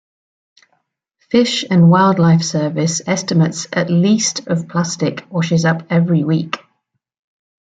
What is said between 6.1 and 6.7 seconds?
week.